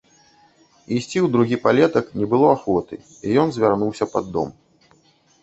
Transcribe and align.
Ісці 0.95 1.17
ў 1.25 1.27
другі 1.35 1.59
палетак 1.65 2.05
не 2.21 2.25
было 2.33 2.47
ахвоты, 2.55 2.95
і 3.25 3.37
ён 3.45 3.55
завярнуўся 3.59 4.11
пад 4.17 4.35
дом. 4.39 4.49